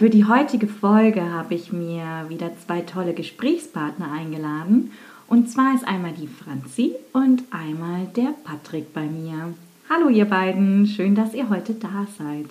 [0.00, 4.92] Für die heutige Folge habe ich mir wieder zwei tolle Gesprächspartner eingeladen.
[5.28, 9.52] Und zwar ist einmal die Franzi und einmal der Patrick bei mir.
[9.90, 12.46] Hallo ihr beiden, schön, dass ihr heute da seid.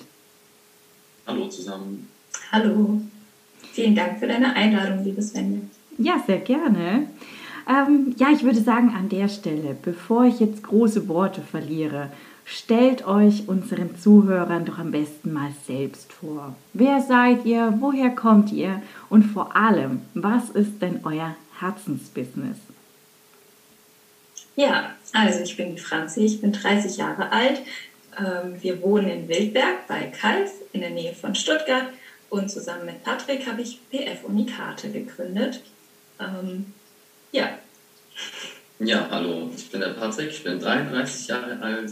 [1.26, 2.08] Hallo zusammen.
[2.52, 3.02] Hallo.
[3.74, 5.62] Vielen Dank für deine Einladung, liebe Svenja.
[5.98, 7.08] Ja, sehr gerne.
[7.68, 12.12] Ähm, ja, ich würde sagen, an der Stelle, bevor ich jetzt große Worte verliere,
[12.50, 16.56] stellt euch unseren Zuhörern doch am besten mal selbst vor.
[16.74, 17.76] Wer seid ihr?
[17.80, 18.82] Woher kommt ihr?
[19.10, 22.58] Und vor allem, was ist denn euer Herzensbusiness?
[24.56, 27.62] Ja, also ich bin die Franzi, ich bin 30 Jahre alt.
[28.18, 31.86] Ähm, wir wohnen in Wildberg bei Kalf in der Nähe von Stuttgart
[32.30, 35.62] und zusammen mit Patrick habe ich PF Unikate gegründet.
[36.20, 36.74] Ähm,
[37.32, 37.60] ja.
[38.80, 41.92] Ja, hallo, ich bin der Patrick, ich bin 33 Jahre alt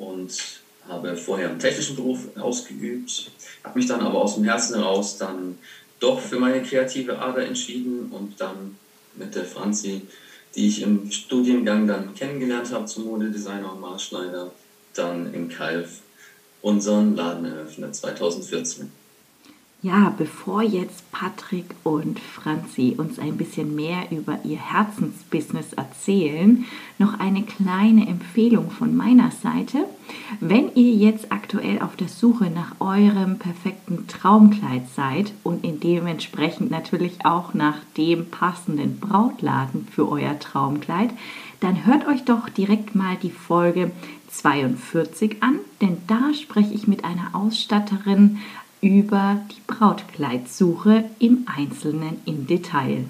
[0.00, 3.30] und habe vorher einen technischen Beruf ausgeübt,
[3.62, 5.58] habe mich dann aber aus dem Herzen heraus dann
[6.00, 8.74] doch für meine kreative Ader entschieden und dann
[9.14, 10.02] mit der Franzi,
[10.54, 14.50] die ich im Studiengang dann kennengelernt habe zum Modedesigner und Maßschneider,
[14.94, 16.00] dann in Kalf
[16.62, 18.90] unseren Laden eröffnet 2014.
[19.82, 26.66] Ja, bevor jetzt Patrick und Franzi uns ein bisschen mehr über ihr Herzensbusiness erzählen,
[26.98, 29.86] noch eine kleine Empfehlung von meiner Seite.
[30.38, 36.70] Wenn ihr jetzt aktuell auf der Suche nach eurem perfekten Traumkleid seid und in dementsprechend
[36.70, 41.08] natürlich auch nach dem passenden Brautladen für euer Traumkleid,
[41.60, 43.92] dann hört euch doch direkt mal die Folge
[44.28, 48.40] 42 an, denn da spreche ich mit einer Ausstatterin
[48.80, 53.04] über die Brautkleidsuche im Einzelnen im Detail.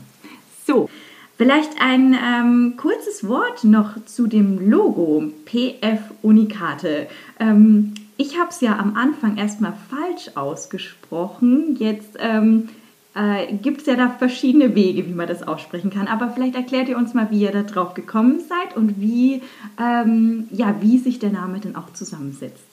[0.66, 0.88] So,
[1.36, 7.06] vielleicht ein ähm, kurzes Wort noch zu dem Logo PF Unikate.
[7.38, 11.76] Ähm, ich habe es ja am Anfang erstmal falsch ausgesprochen.
[11.78, 12.69] Jetzt ähm,
[13.14, 16.06] äh, gibt es ja da verschiedene Wege, wie man das aussprechen kann.
[16.06, 19.42] Aber vielleicht erklärt ihr uns mal, wie ihr da drauf gekommen seid und wie,
[19.80, 22.64] ähm, ja, wie sich der Name denn auch zusammensetzt.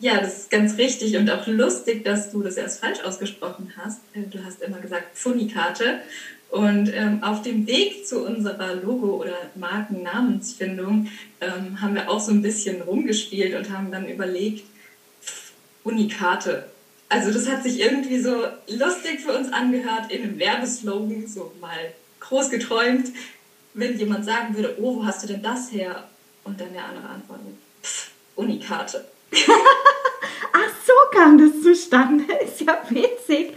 [0.00, 4.00] Ja, das ist ganz richtig und auch lustig, dass du das erst falsch ausgesprochen hast.
[4.14, 6.00] Äh, du hast immer gesagt Pfunikate.
[6.50, 11.08] Und ähm, auf dem Weg zu unserer Logo- oder Markennamensfindung
[11.40, 14.64] ähm, haben wir auch so ein bisschen rumgespielt und haben dann überlegt,
[15.82, 16.66] Unikate.
[17.08, 21.92] Also das hat sich irgendwie so lustig für uns angehört in einem Werbeslogan, so mal
[22.20, 23.08] groß geträumt.
[23.74, 26.08] Wenn jemand sagen würde, oh, wo hast du denn das her?
[26.44, 29.04] Und dann der andere antwortet, pff, Unikate.
[30.52, 32.24] Ach, so kam das zustande.
[32.44, 33.54] Ist ja witzig.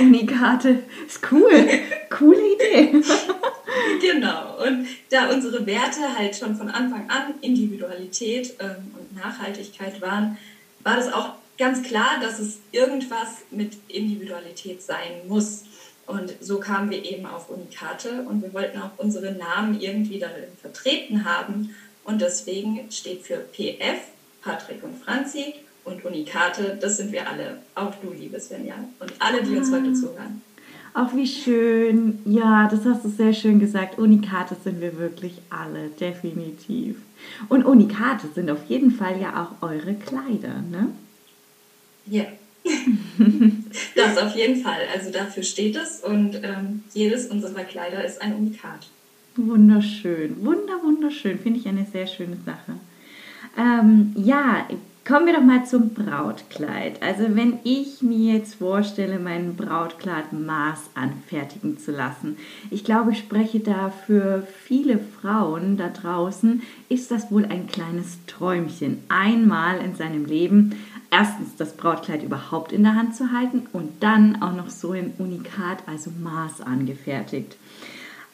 [0.00, 0.82] Unikarte.
[1.06, 1.68] Ist cool.
[2.10, 3.02] Coole Idee.
[4.00, 4.64] genau.
[4.66, 10.36] Und da unsere Werte halt schon von Anfang an Individualität ähm, und Nachhaltigkeit waren,
[10.82, 15.64] war das auch ganz klar, dass es irgendwas mit Individualität sein muss.
[16.06, 20.48] Und so kamen wir eben auf Unikate und wir wollten auch unsere Namen irgendwie darin
[20.60, 21.74] vertreten haben.
[22.04, 24.00] Und deswegen steht für PF
[24.44, 27.58] Patrick und Franzi und Unikate, das sind wir alle.
[27.74, 28.74] Auch du, liebe Svenja.
[29.00, 30.42] Und alle, die uns heute zuhören.
[30.92, 32.20] Ach, wie schön.
[32.24, 33.98] Ja, das hast du sehr schön gesagt.
[33.98, 36.98] Unikate sind wir wirklich alle, definitiv.
[37.48, 40.90] Und Unikate sind auf jeden Fall ja auch eure Kleider, ne?
[42.06, 42.24] Ja.
[43.96, 44.80] das auf jeden Fall.
[44.94, 48.86] Also dafür steht es und ähm, jedes unserer Kleider ist ein Unikat.
[49.36, 50.44] Wunderschön.
[50.44, 51.38] Wunder, wunderschön.
[51.40, 52.78] Finde ich eine sehr schöne Sache.
[53.56, 54.66] Ähm, ja,
[55.06, 57.02] kommen wir doch mal zum Brautkleid.
[57.02, 62.38] Also wenn ich mir jetzt vorstelle, mein Brautkleid Maß anfertigen zu lassen,
[62.70, 68.18] ich glaube, ich spreche da für viele Frauen da draußen, ist das wohl ein kleines
[68.26, 70.74] Träumchen, einmal in seinem Leben
[71.10, 75.12] erstens das Brautkleid überhaupt in der Hand zu halten und dann auch noch so ein
[75.18, 77.56] Unikat, also Maß angefertigt.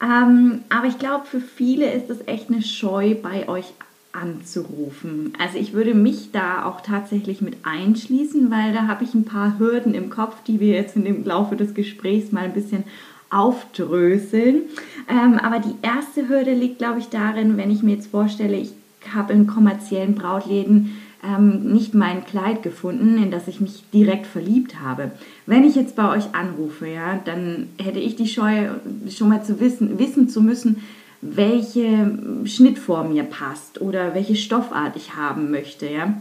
[0.01, 3.73] Ähm, aber ich glaube, für viele ist das echt eine Scheu bei euch
[4.13, 5.33] anzurufen.
[5.39, 9.57] Also ich würde mich da auch tatsächlich mit einschließen, weil da habe ich ein paar
[9.57, 12.83] Hürden im Kopf, die wir jetzt in dem Laufe des Gesprächs mal ein bisschen
[13.29, 14.63] aufdröseln.
[15.09, 18.73] Ähm, aber die erste Hürde liegt, glaube ich, darin, wenn ich mir jetzt vorstelle, ich
[19.13, 24.79] habe in kommerziellen Brautläden ähm, nicht mein Kleid gefunden, in das ich mich direkt verliebt
[24.81, 25.11] habe.
[25.45, 28.69] Wenn ich jetzt bei euch anrufe, ja, dann hätte ich die Scheu,
[29.09, 30.83] schon mal zu wissen, wissen zu müssen,
[31.21, 36.19] welche Schnittform mir passt oder welche Stoffart ich haben möchte, ja.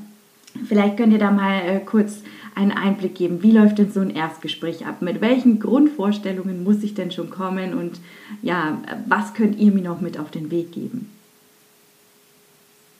[0.69, 2.23] Vielleicht könnt ihr da mal äh, kurz
[2.55, 3.43] einen Einblick geben.
[3.43, 5.00] Wie läuft denn so ein Erstgespräch ab?
[5.00, 7.75] Mit welchen Grundvorstellungen muss ich denn schon kommen?
[7.75, 8.00] Und
[8.43, 11.11] ja, was könnt ihr mir noch mit auf den Weg geben?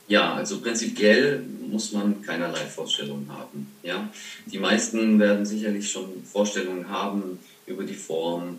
[0.09, 3.69] Ja, also prinzipiell muss man keinerlei Vorstellungen haben.
[3.83, 4.09] Ja?
[4.47, 8.59] Die meisten werden sicherlich schon Vorstellungen haben über die Form,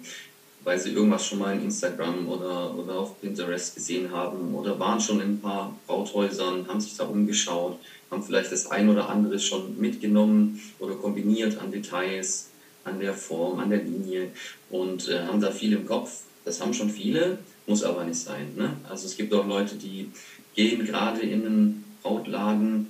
[0.64, 5.00] weil sie irgendwas schon mal in Instagram oder, oder auf Pinterest gesehen haben oder waren
[5.00, 7.80] schon in ein paar Brauthäusern, haben sich da umgeschaut,
[8.10, 12.50] haben vielleicht das ein oder andere schon mitgenommen oder kombiniert an Details,
[12.84, 14.30] an der Form, an der Linie
[14.70, 16.22] und äh, haben da viel im Kopf.
[16.46, 17.38] Das haben schon viele,
[17.68, 18.54] muss aber nicht sein.
[18.56, 18.76] Ne?
[18.90, 20.10] Also es gibt auch Leute, die
[20.56, 22.88] gehen gerade in einen Brautladen,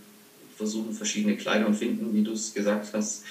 [0.58, 3.24] versuchen verschiedene Kleider und finden, wie du es gesagt hast,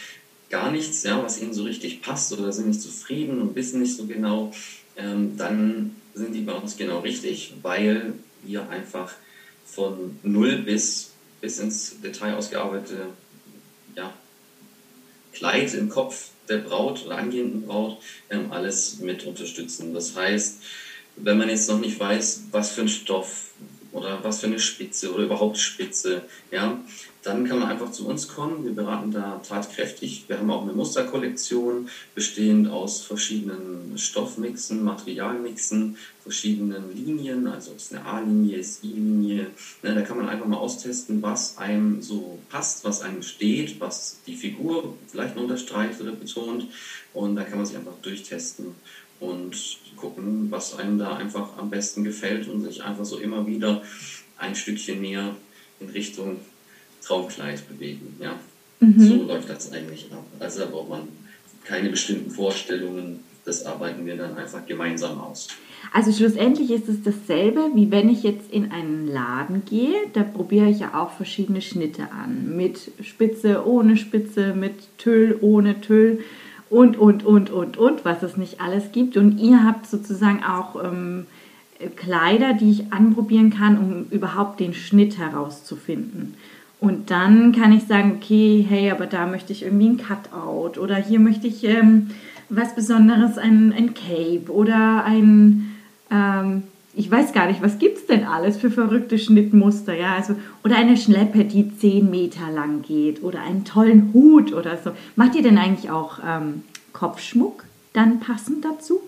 [0.51, 3.97] gar nichts, ja, was ihnen so richtig passt oder sind nicht zufrieden und wissen nicht
[3.97, 4.53] so genau,
[4.97, 9.15] ähm, dann sind die bei uns genau richtig, weil wir einfach
[9.65, 13.07] von null bis, bis ins Detail ausgearbeitete
[13.97, 14.13] ja,
[15.33, 17.99] Kleid im Kopf der Braut oder angehenden Braut
[18.29, 19.95] ähm, alles mit unterstützen.
[19.95, 20.61] Das heißt,
[21.17, 23.51] wenn man jetzt noch nicht weiß, was für ein Stoff,
[23.93, 26.79] oder was für eine Spitze oder überhaupt Spitze, ja,
[27.23, 28.65] dann kann man einfach zu uns kommen.
[28.65, 30.25] Wir beraten da tatkräftig.
[30.27, 37.95] Wir haben auch eine Musterkollektion, bestehend aus verschiedenen Stoffmixen, Materialmixen, verschiedenen Linien, also es ist
[37.95, 39.49] eine A-Linie, ist I-Linie.
[39.83, 44.21] Ne, da kann man einfach mal austesten, was einem so passt, was einem steht, was
[44.27, 46.69] die Figur vielleicht unterstreicht oder betont.
[47.13, 48.75] Und da kann man sich einfach durchtesten
[49.21, 49.57] und
[49.97, 53.83] gucken, was einem da einfach am besten gefällt und sich einfach so immer wieder
[54.39, 55.37] ein Stückchen näher
[55.79, 56.41] in Richtung
[57.03, 58.17] Traumkleid bewegen.
[58.19, 58.39] Ja?
[58.81, 59.01] Mhm.
[59.01, 60.25] So läuft das eigentlich ab.
[60.39, 61.09] Also da braucht man
[61.65, 65.49] keine bestimmten Vorstellungen, das arbeiten wir dann einfach gemeinsam aus.
[65.93, 69.95] Also schlussendlich ist es dasselbe, wie wenn ich jetzt in einen Laden gehe.
[70.13, 72.57] Da probiere ich ja auch verschiedene Schnitte an.
[72.57, 76.21] Mit Spitze, ohne Spitze, mit Tüll, ohne Tüll
[76.71, 79.17] und, und, und, und, und, was es nicht alles gibt.
[79.17, 81.27] Und ihr habt sozusagen auch ähm,
[81.97, 86.35] Kleider, die ich anprobieren kann, um überhaupt den Schnitt herauszufinden.
[86.79, 90.97] Und dann kann ich sagen, okay, hey, aber da möchte ich irgendwie ein Cutout oder
[90.97, 92.11] hier möchte ich ähm,
[92.49, 95.75] was Besonderes, ein, ein Cape oder ein,
[96.11, 96.63] ähm,
[96.95, 100.35] ich weiß gar nicht, was gibt es denn alles für verrückte Schnittmuster, ja, also,
[100.65, 104.93] oder eine Schleppe, die 10 Meter lang geht oder einen tollen Hut oder so.
[105.17, 109.01] Macht ihr denn eigentlich auch ähm, Kopfschmuck dann passend dazu?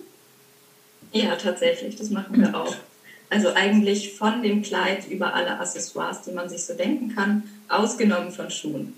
[1.11, 2.75] Ja, tatsächlich, das machen wir auch.
[3.29, 8.31] Also eigentlich von dem Kleid über alle Accessoires, die man sich so denken kann, ausgenommen
[8.31, 8.93] von Schuhen.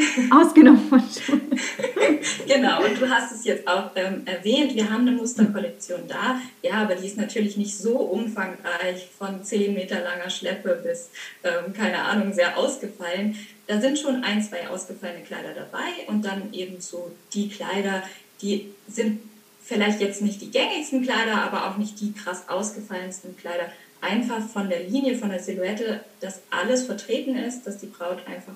[0.30, 1.50] Ausgenommen von Schuhen.
[2.46, 6.40] genau, und du hast es jetzt auch ähm, erwähnt, wir haben eine Musterkollektion da.
[6.62, 11.10] Ja, aber die ist natürlich nicht so umfangreich, von 10 Meter langer Schleppe bis,
[11.44, 13.36] ähm, keine Ahnung, sehr ausgefallen.
[13.66, 18.02] Da sind schon ein, zwei ausgefallene Kleider dabei und dann eben so die Kleider,
[18.42, 19.20] die sind
[19.62, 23.70] vielleicht jetzt nicht die gängigsten Kleider, aber auch nicht die krass ausgefallensten Kleider.
[24.00, 28.54] Einfach von der Linie, von der Silhouette, dass alles vertreten ist, dass die Braut einfach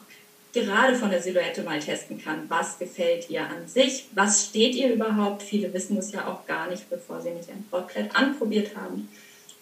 [0.54, 4.94] gerade von der Silhouette mal testen kann, was gefällt ihr an sich, was steht ihr
[4.94, 5.42] überhaupt.
[5.42, 9.08] Viele wissen es ja auch gar nicht, bevor sie nicht ein Brautkleid anprobiert haben.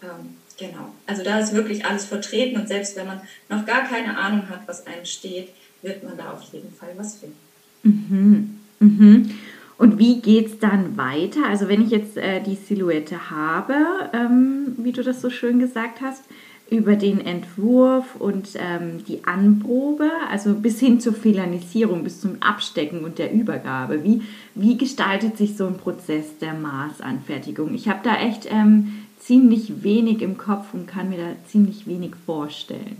[0.03, 4.17] Ähm, genau, also da ist wirklich alles vertreten und selbst wenn man noch gar keine
[4.17, 5.49] Ahnung hat, was einem steht,
[5.83, 7.37] wird man da auf jeden Fall was finden.
[7.83, 8.61] Mhm.
[8.79, 9.31] Mhm.
[9.79, 11.47] Und wie geht es dann weiter?
[11.49, 13.75] Also wenn ich jetzt äh, die Silhouette habe,
[14.13, 16.23] ähm, wie du das so schön gesagt hast,
[16.71, 23.05] über den Entwurf und ähm, die Anprobe, also bis hin zur Filanisierung, bis zum Abstecken
[23.05, 24.03] und der Übergabe.
[24.05, 24.23] Wie,
[24.55, 27.75] wie gestaltet sich so ein Prozess der Maßanfertigung?
[27.75, 32.13] Ich habe da echt ähm, ziemlich wenig im Kopf und kann mir da ziemlich wenig
[32.25, 32.97] vorstellen.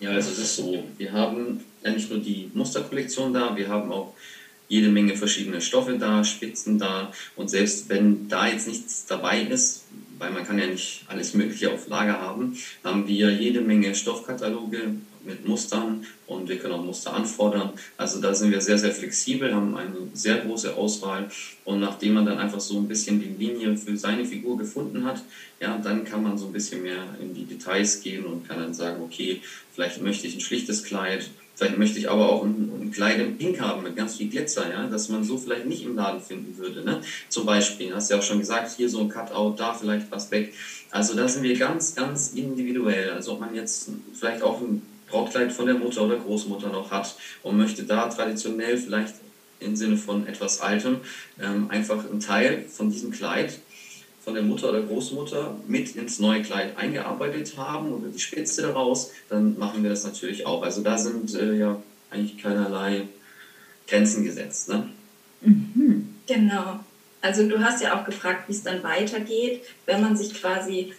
[0.00, 3.90] Ja, also es ist so, wir haben ja nicht nur die Musterkollektion da, wir haben
[3.90, 4.14] auch
[4.68, 9.84] jede Menge verschiedene Stoffe da, Spitzen da und selbst wenn da jetzt nichts dabei ist,
[10.18, 14.94] weil man kann ja nicht alles Mögliche auf Lager haben, haben wir jede Menge Stoffkataloge
[15.28, 17.70] mit Mustern und wir können auch Muster anfordern.
[17.96, 21.30] Also da sind wir sehr, sehr flexibel, haben eine sehr große Auswahl
[21.64, 25.22] und nachdem man dann einfach so ein bisschen die Linie für seine Figur gefunden hat,
[25.60, 28.74] ja, dann kann man so ein bisschen mehr in die Details gehen und kann dann
[28.74, 29.40] sagen, okay,
[29.72, 33.36] vielleicht möchte ich ein schlichtes Kleid, Vielleicht möchte ich aber auch ein, ein Kleid in
[33.36, 36.56] Pink haben mit ganz viel Glitzer, ja, dass man so vielleicht nicht im Laden finden
[36.56, 36.84] würde.
[36.84, 37.00] Ne?
[37.28, 40.30] Zum Beispiel, hast du ja auch schon gesagt, hier so ein Cutout, da vielleicht was
[40.30, 40.54] weg.
[40.92, 43.10] Also da sind wir ganz, ganz individuell.
[43.10, 47.16] Also ob man jetzt vielleicht auch ein Brautkleid von der Mutter oder Großmutter noch hat
[47.42, 49.14] und möchte da traditionell vielleicht
[49.60, 50.98] im Sinne von etwas Altem
[51.40, 53.58] ähm, einfach einen Teil von diesem Kleid
[54.24, 59.12] von der Mutter oder Großmutter mit ins neue Kleid eingearbeitet haben oder die Spitze daraus,
[59.30, 60.62] dann machen wir das natürlich auch.
[60.62, 63.08] Also da sind äh, ja eigentlich keinerlei
[63.86, 64.68] Grenzen gesetzt.
[64.68, 64.90] Ne?
[65.40, 66.14] Mhm.
[66.26, 66.80] Genau.
[67.22, 70.92] Also du hast ja auch gefragt, wie es dann weitergeht, wenn man sich quasi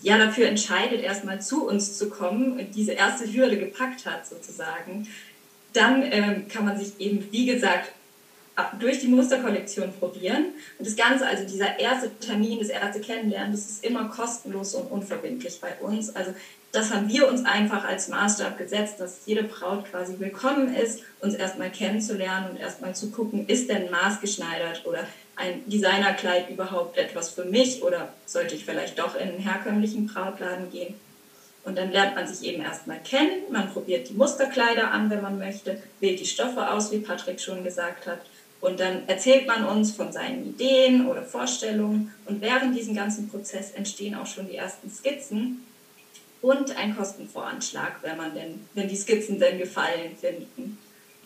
[0.00, 5.06] ja dafür entscheidet, erstmal zu uns zu kommen und diese erste Hürde gepackt hat sozusagen.
[5.72, 7.92] Dann ähm, kann man sich eben, wie gesagt,
[8.80, 10.46] durch die Musterkollektion probieren.
[10.78, 14.90] Und das Ganze, also dieser erste Termin, das erste Kennenlernen, das ist immer kostenlos und
[14.90, 16.14] unverbindlich bei uns.
[16.16, 16.32] Also
[16.76, 21.34] das haben wir uns einfach als Maßstab gesetzt, dass jede Braut quasi willkommen ist, uns
[21.34, 25.06] erstmal kennenzulernen und erstmal zu gucken, ist denn maßgeschneidert oder
[25.36, 30.70] ein Designerkleid überhaupt etwas für mich oder sollte ich vielleicht doch in einen herkömmlichen Brautladen
[30.70, 30.94] gehen?
[31.64, 35.38] Und dann lernt man sich eben erstmal kennen, man probiert die Musterkleider an, wenn man
[35.38, 38.20] möchte, wählt die Stoffe aus, wie Patrick schon gesagt hat,
[38.60, 42.12] und dann erzählt man uns von seinen Ideen oder Vorstellungen.
[42.24, 45.62] Und während diesem ganzen Prozess entstehen auch schon die ersten Skizzen
[46.46, 50.78] und ein Kostenvoranschlag, wenn man denn, wenn die Skizzen denn gefallen finden.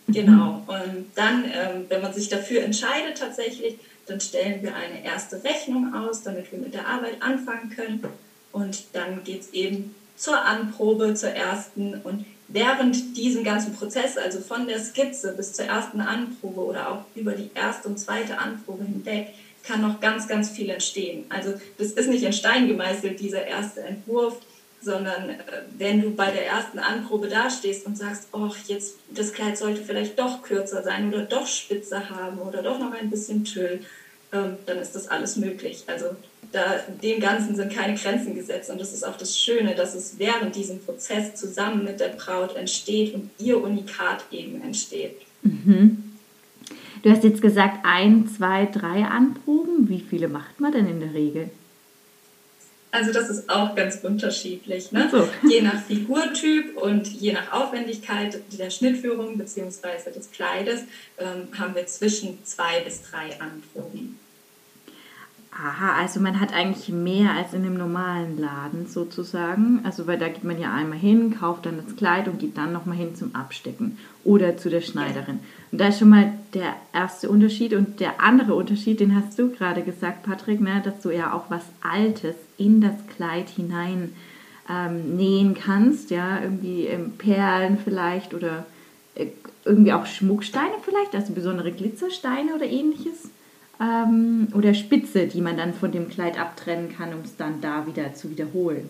[0.07, 0.63] Genau.
[0.65, 3.75] Und dann, ähm, wenn man sich dafür entscheidet tatsächlich,
[4.07, 8.03] dann stellen wir eine erste Rechnung aus, damit wir mit der Arbeit anfangen können.
[8.51, 12.01] Und dann geht es eben zur Anprobe, zur ersten.
[12.03, 17.05] Und während diesem ganzen Prozess, also von der Skizze bis zur ersten Anprobe oder auch
[17.13, 19.27] über die erste und zweite Anprobe hinweg,
[19.63, 21.25] kann noch ganz, ganz viel entstehen.
[21.29, 24.37] Also das ist nicht in Stein gemeißelt, dieser erste Entwurf,
[24.81, 25.37] sondern äh,
[25.77, 30.17] wenn du bei der ersten Anprobe dastehst und sagst, oh, jetzt das Kleid sollte vielleicht
[30.17, 33.81] doch kürzer sein oder doch spitzer haben oder doch noch ein bisschen Tüll,
[34.33, 35.83] ähm, dann ist das alles möglich.
[35.87, 36.15] Also
[36.51, 38.69] da, dem Ganzen sind keine Grenzen gesetzt.
[38.69, 42.55] Und das ist auch das Schöne, dass es während diesem Prozess zusammen mit der Braut
[42.55, 45.17] entsteht und ihr Unikat eben entsteht.
[45.43, 46.03] Mhm.
[47.03, 49.89] Du hast jetzt gesagt, ein, zwei, drei Anproben.
[49.89, 51.49] Wie viele macht man denn in der Regel?
[52.91, 54.91] Also das ist auch ganz unterschiedlich.
[54.91, 55.09] Ne?
[55.09, 55.27] So.
[55.47, 60.11] Je nach Figurtyp und je nach Aufwendigkeit der Schnittführung bzw.
[60.13, 60.81] des Kleides
[61.17, 64.19] ähm, haben wir zwischen zwei bis drei Anproben.
[65.53, 69.81] Aha, also man hat eigentlich mehr als in einem normalen Laden sozusagen.
[69.83, 72.71] Also weil da geht man ja einmal hin, kauft dann das Kleid und geht dann
[72.71, 75.41] nochmal hin zum Abstecken oder zu der Schneiderin.
[75.71, 77.73] Und da ist schon mal der erste Unterschied.
[77.73, 81.49] Und der andere Unterschied, den hast du gerade gesagt, Patrick, ne, dass du ja auch
[81.49, 84.13] was Altes in das Kleid hinein
[84.69, 88.65] ähm, nähen kannst, ja, irgendwie ähm, Perlen vielleicht oder
[89.15, 89.27] äh,
[89.65, 93.29] irgendwie auch Schmucksteine vielleicht, also besondere Glitzersteine oder ähnliches
[93.81, 97.87] ähm, oder Spitze, die man dann von dem Kleid abtrennen kann, um es dann da
[97.87, 98.89] wieder zu wiederholen.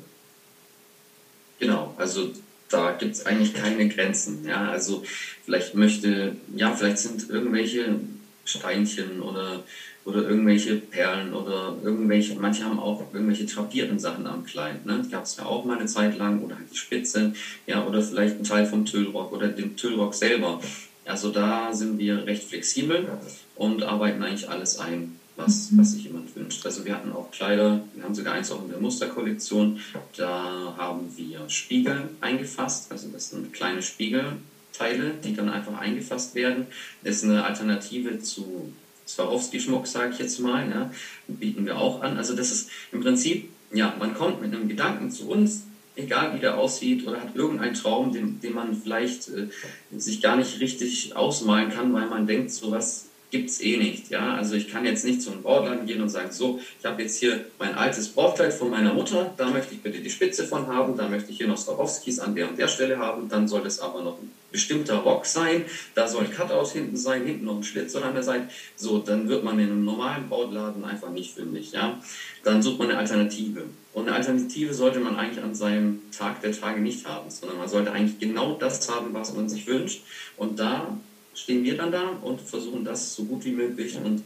[1.59, 2.31] Genau, also
[2.69, 4.45] da gibt es eigentlich keine Grenzen.
[4.45, 5.03] Ja, also
[5.45, 7.99] vielleicht möchte, ja, vielleicht sind irgendwelche
[8.45, 9.63] Steinchen oder,
[10.03, 14.85] oder irgendwelche Perlen oder irgendwelche, manche haben auch irgendwelche trapierten Sachen am Kleid.
[14.85, 15.05] Ne?
[15.11, 17.33] Gab es ja auch mal eine Zeit lang oder halt die Spitze,
[17.67, 20.59] ja, oder vielleicht ein Teil vom Tüllrock oder den Tüllrock selber.
[21.05, 23.07] Also da sind wir recht flexibel
[23.55, 25.79] und arbeiten eigentlich alles ein, was, mhm.
[25.79, 26.65] was sich jemand wünscht.
[26.65, 29.79] Also wir hatten auch Kleider, wir haben sogar eins auch in der Musterkollektion,
[30.15, 36.67] da haben wir Spiegel eingefasst, also das sind kleine Spiegelteile, die dann einfach eingefasst werden.
[37.03, 38.71] Das ist eine Alternative zu
[39.07, 40.91] Swarovski-Schmuck, sage ich jetzt mal, ja,
[41.27, 42.17] bieten wir auch an.
[42.17, 45.63] Also das ist im Prinzip, ja, man kommt mit einem Gedanken zu uns,
[46.01, 49.47] egal wie der aussieht, oder hat irgendeinen Traum, den, den man vielleicht äh,
[49.95, 54.09] sich gar nicht richtig ausmalen kann, weil man denkt, sowas gibt es eh nicht.
[54.09, 54.35] Ja?
[54.35, 57.17] Also ich kann jetzt nicht zu einem Brautladen gehen und sagen, so, ich habe jetzt
[57.17, 60.97] hier mein altes Brautkleid von meiner Mutter, da möchte ich bitte die Spitze von haben,
[60.97, 63.79] da möchte ich hier noch Swarovskis an der und der Stelle haben, dann soll es
[63.79, 65.63] aber noch ein bestimmter Rock sein,
[65.95, 68.49] da soll ein Cutout hinten sein, hinten noch ein Schlitz an der Seite.
[68.75, 71.71] So, dann wird man in einem normalen Brautladen einfach nicht fündig.
[71.71, 72.01] Ja?
[72.43, 73.63] Dann sucht man eine Alternative.
[73.93, 77.69] Und eine Alternative sollte man eigentlich an seinem Tag der Tage nicht haben, sondern man
[77.69, 80.03] sollte eigentlich genau das haben, was man sich wünscht.
[80.37, 80.97] Und da
[81.41, 84.23] stehen wir dann da und versuchen das so gut wie möglich und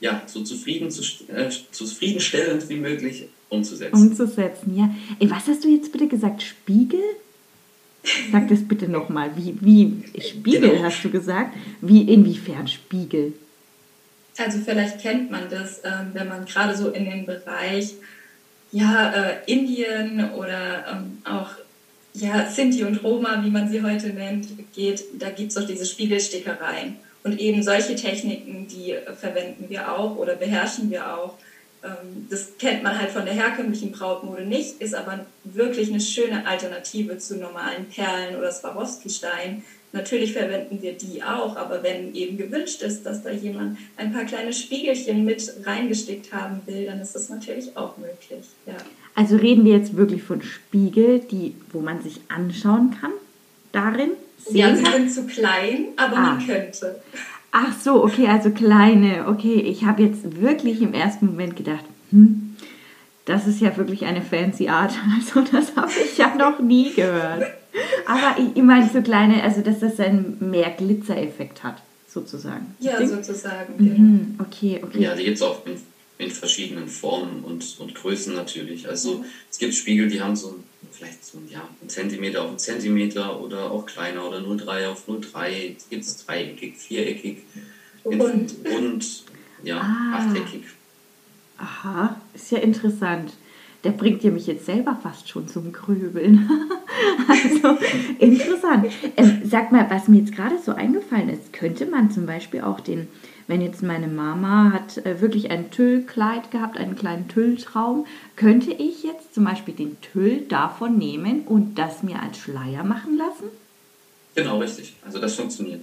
[0.00, 3.94] ja, so zufrieden, zu, äh, zufriedenstellend wie möglich umzusetzen.
[3.94, 4.92] Umzusetzen, ja.
[5.20, 6.42] Ey, was hast du jetzt bitte gesagt?
[6.42, 7.00] Spiegel?
[8.32, 9.30] Sag das bitte nochmal.
[9.36, 10.82] Wie, wie Spiegel genau.
[10.82, 11.54] hast du gesagt?
[11.80, 13.32] Wie, inwiefern Spiegel?
[14.38, 17.94] Also vielleicht kennt man das, ähm, wenn man gerade so in den Bereich
[18.72, 21.50] ja, äh, Indien oder ähm, auch
[22.14, 25.86] ja, Sinti und Roma, wie man sie heute nennt, geht, da gibt es auch diese
[25.86, 26.96] Spiegelstickereien.
[27.24, 31.34] Und eben solche Techniken, die verwenden wir auch oder beherrschen wir auch.
[31.84, 36.46] Ähm, das kennt man halt von der herkömmlichen Brautmode nicht, ist aber wirklich eine schöne
[36.46, 39.64] Alternative zu normalen Perlen oder Swarovski-Steinen.
[39.92, 44.24] Natürlich verwenden wir die auch, aber wenn eben gewünscht ist, dass da jemand ein paar
[44.24, 48.46] kleine Spiegelchen mit reingestickt haben will, dann ist das natürlich auch möglich.
[48.66, 48.74] Ja.
[49.14, 53.12] Also reden wir jetzt wirklich von Spiegel, die, wo man sich anschauen kann,
[53.72, 54.12] darin?
[54.50, 56.20] Ja, sie sind zu klein, aber ah.
[56.20, 57.02] man könnte.
[57.50, 59.28] Ach so, okay, also kleine.
[59.28, 62.56] Okay, ich habe jetzt wirklich im ersten Moment gedacht, hm,
[63.26, 64.94] das ist ja wirklich eine fancy Art.
[65.18, 67.61] Also das habe ich ja noch nie gehört.
[68.06, 72.74] Aber ich, ich meine so kleine, also dass das einen mehr Glitzereffekt hat, sozusagen.
[72.80, 73.08] Ja, Ding?
[73.08, 73.74] sozusagen.
[73.78, 75.00] Mhm, okay, okay.
[75.00, 75.76] Ja, die gibt es auch in,
[76.18, 78.88] in, verschiedenen Formen und, und Größen natürlich.
[78.88, 79.24] Also mhm.
[79.50, 80.56] es gibt Spiegel, die haben so
[80.90, 85.76] vielleicht so ja, einen Zentimeter auf einen Zentimeter oder auch kleiner oder 0,3 auf 0,3.
[85.76, 87.38] Es gibt es dreieckig, viereckig,
[88.04, 89.24] rund, rund
[89.62, 90.18] ja, ah.
[90.18, 90.64] achteckig.
[91.58, 93.32] Aha, ist ja interessant
[93.84, 96.48] der bringt ja mich jetzt selber fast schon zum Grübeln.
[97.28, 97.78] also
[98.18, 98.86] interessant.
[99.16, 102.80] Ähm, sag mal, was mir jetzt gerade so eingefallen ist, könnte man zum Beispiel auch
[102.80, 103.08] den,
[103.48, 109.02] wenn jetzt meine Mama hat äh, wirklich ein Tüllkleid gehabt, einen kleinen Tülltraum, könnte ich
[109.02, 113.50] jetzt zum Beispiel den Tüll davon nehmen und das mir als Schleier machen lassen?
[114.34, 114.94] Genau, richtig.
[115.04, 115.82] Also das funktioniert.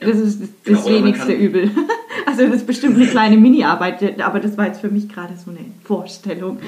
[0.00, 0.06] Ja.
[0.08, 1.70] Das ist das, genau, wenigste Übel.
[2.24, 5.50] Also das ist bestimmt eine kleine Mini-Arbeit, aber das war jetzt für mich gerade so
[5.50, 6.60] eine Vorstellung.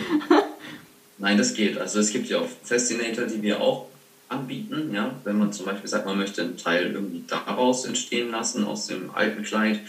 [1.18, 1.78] Nein, das geht.
[1.78, 3.87] Also es gibt ja auch Festinator, die wir auch
[4.28, 4.92] anbieten.
[4.92, 5.14] Ja?
[5.25, 9.11] Wenn man zum Beispiel sagt, man möchte einen Teil irgendwie daraus entstehen lassen, aus dem
[9.14, 9.80] alten Kleid,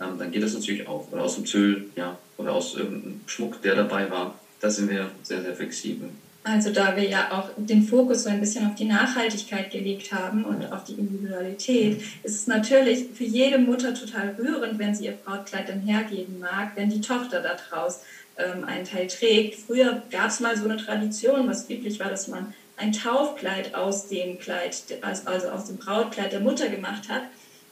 [0.00, 1.10] ähm, dann geht das natürlich auch.
[1.10, 4.38] Oder aus dem Tüll, ja, oder aus irgendeinem Schmuck, der dabei war.
[4.60, 6.08] Da sind wir sehr, sehr flexibel.
[6.46, 10.44] Also da wir ja auch den Fokus so ein bisschen auf die Nachhaltigkeit gelegt haben
[10.44, 15.12] und auf die Individualität, ist es natürlich für jede Mutter total rührend, wenn sie ihr
[15.24, 18.00] Brautkleid dann hergeben mag, wenn die Tochter da draus
[18.38, 19.56] ähm, einen Teil trägt.
[19.60, 24.08] Früher gab es mal so eine Tradition, was üblich war, dass man ein Taufkleid aus
[24.08, 27.22] dem Kleid, also aus dem Brautkleid der Mutter gemacht hat.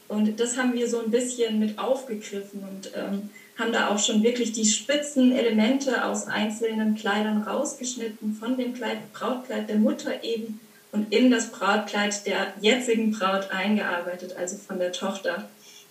[0.09, 4.23] Und das haben wir so ein bisschen mit aufgegriffen und ähm, haben da auch schon
[4.23, 10.61] wirklich die spitzen Elemente aus einzelnen Kleidern rausgeschnitten, von dem Kleid, Brautkleid der Mutter eben
[10.93, 15.49] und in das Brautkleid der jetzigen Braut eingearbeitet, also von der Tochter.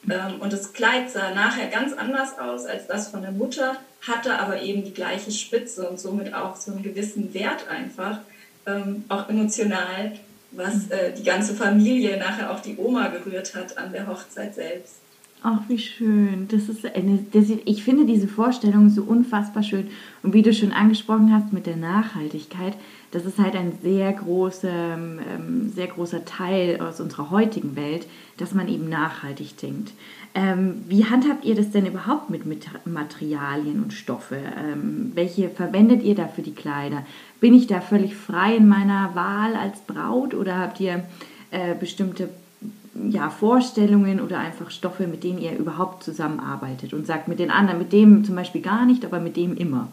[0.09, 4.39] Ähm, und das Kleid sah nachher ganz anders aus als das von der Mutter, hatte
[4.39, 8.19] aber eben die gleiche Spitze und somit auch so einen gewissen Wert einfach,
[8.65, 10.13] ähm, auch emotional,
[10.51, 15.00] was äh, die ganze Familie, nachher auch die Oma gerührt hat an der Hochzeit selbst.
[15.43, 16.47] Ach, wie schön.
[16.49, 19.87] Das ist eine, das, ich finde diese Vorstellung so unfassbar schön.
[20.21, 22.77] Und wie du schon angesprochen hast mit der Nachhaltigkeit,
[23.09, 28.05] das ist halt ein sehr großer, ähm, sehr großer Teil aus unserer heutigen Welt,
[28.37, 29.93] dass man eben nachhaltig denkt.
[30.35, 32.43] Ähm, wie handhabt ihr das denn überhaupt mit
[32.85, 34.37] Materialien und Stoffe?
[34.37, 37.03] Ähm, welche verwendet ihr da für die Kleider?
[37.39, 41.03] Bin ich da völlig frei in meiner Wahl als Braut oder habt ihr
[41.49, 42.29] äh, bestimmte
[42.93, 47.79] ja, Vorstellungen oder einfach Stoffe, mit denen ihr überhaupt zusammenarbeitet und sagt mit den anderen,
[47.79, 49.91] mit dem zum Beispiel gar nicht, aber mit dem immer?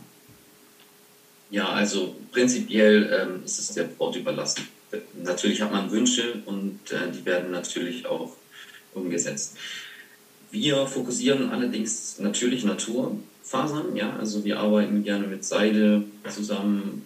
[1.50, 4.66] Ja, also prinzipiell ähm, ist es der Braut überlassen.
[5.22, 8.32] Natürlich hat man Wünsche und äh, die werden natürlich auch
[8.94, 9.56] umgesetzt.
[10.50, 17.04] Wir fokussieren allerdings natürlich Naturfasern, ja, also wir arbeiten gerne mit Seide zusammen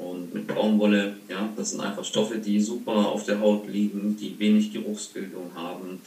[0.00, 4.38] und mit Baumwolle, ja, das sind einfach Stoffe, die super auf der Haut liegen, die
[4.38, 6.00] wenig Geruchsbildung haben,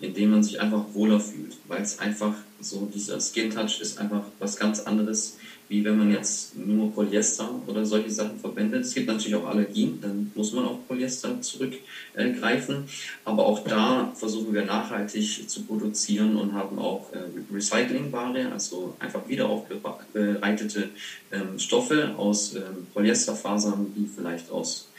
[0.00, 3.98] in denen man sich einfach wohler fühlt, weil es einfach so dieser Skin Touch ist
[3.98, 5.36] einfach was ganz anderes
[5.70, 8.84] wie wenn man jetzt nur Polyester oder solche Sachen verwendet.
[8.84, 12.88] Es gibt natürlich auch Allergien, dann muss man auf Polyester zurückgreifen.
[13.24, 17.18] Aber auch da versuchen wir nachhaltig zu produzieren und haben auch äh,
[17.54, 20.88] Recyclingware, also einfach wieder aufbereitete
[21.30, 24.89] ähm, Stoffe aus ähm, Polyesterfasern, die vielleicht aus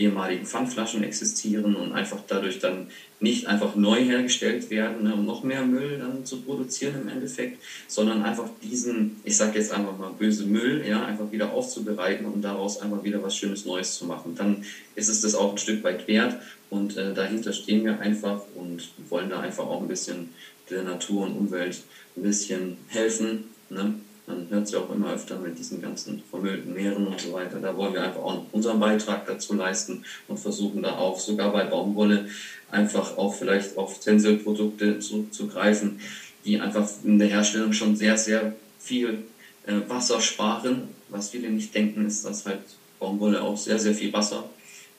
[0.00, 2.88] ehemaligen Pfandflaschen existieren und einfach dadurch dann
[3.20, 7.62] nicht einfach neu hergestellt werden, ne, um noch mehr Müll dann zu produzieren im Endeffekt,
[7.86, 12.40] sondern einfach diesen, ich sage jetzt einfach mal böse Müll, ja, einfach wieder aufzubereiten und
[12.42, 14.34] daraus einfach wieder was Schönes Neues zu machen.
[14.36, 18.40] Dann ist es das auch ein Stück weit wert und äh, dahinter stehen wir einfach
[18.54, 20.30] und wollen da einfach auch ein bisschen
[20.70, 21.82] der Natur und Umwelt
[22.16, 23.44] ein bisschen helfen.
[23.68, 23.94] Ne?
[24.30, 27.58] Man hört es ja auch immer öfter mit diesen ganzen vermüllten Meeren und so weiter.
[27.60, 31.64] Da wollen wir einfach auch unseren Beitrag dazu leisten und versuchen da auch sogar bei
[31.64, 32.28] Baumwolle
[32.70, 36.00] einfach auch vielleicht auf Tenselprodukte zurückzugreifen,
[36.44, 39.24] die einfach in der Herstellung schon sehr, sehr viel
[39.66, 40.88] äh, Wasser sparen.
[41.08, 42.60] Was viele nicht denken, ist, dass halt
[43.00, 44.48] Baumwolle auch sehr, sehr viel Wasser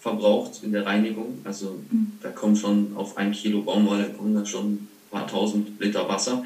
[0.02, 1.40] verbraucht in der Reinigung.
[1.46, 2.14] Also mhm.
[2.22, 6.44] da kommt schon auf ein Kilo Baumwolle kommen da schon paar tausend Liter Wasser,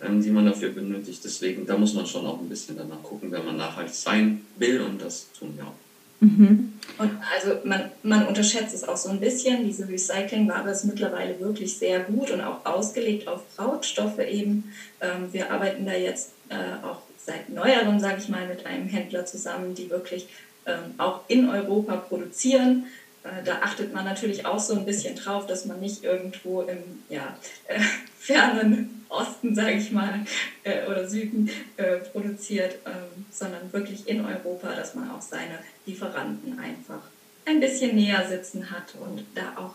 [0.00, 1.24] die man dafür benötigt.
[1.24, 4.80] Deswegen, da muss man schon auch ein bisschen danach gucken, wenn man nachhaltig sein will
[4.80, 5.74] und das tun wir auch.
[6.20, 6.72] Mhm.
[6.98, 9.64] Und also man, man unterschätzt es auch so ein bisschen.
[9.64, 14.72] Diese Recyclingware ist mittlerweile wirklich sehr gut und auch ausgelegt auf Brautstoffe eben.
[15.00, 19.26] Ähm, wir arbeiten da jetzt äh, auch seit neuerem, sage ich mal, mit einem Händler
[19.26, 20.28] zusammen, die wirklich
[20.66, 22.86] ähm, auch in Europa produzieren.
[23.22, 26.78] Äh, da achtet man natürlich auch so ein bisschen drauf, dass man nicht irgendwo im
[27.08, 27.36] ja,
[27.68, 27.80] äh,
[28.18, 30.20] fernen Osten, sage ich mal,
[30.64, 36.58] äh, oder Süden äh, produziert, ähm, sondern wirklich in Europa, dass man auch seine Lieferanten
[36.58, 37.00] einfach
[37.46, 39.74] ein bisschen näher sitzen hat und da auch